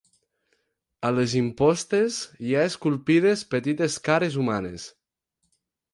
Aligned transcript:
A 1.09 1.11
les 1.17 1.35
impostes 1.41 2.17
hi 2.47 2.55
ha 2.61 2.65
esculpides 2.71 3.47
petites 3.55 3.99
cares 4.09 4.39
humanes. 4.45 4.89